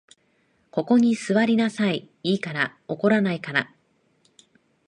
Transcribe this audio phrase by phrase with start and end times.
[0.71, 2.75] ここに坐りなさい、いいから。
[2.87, 3.71] 怒らないから。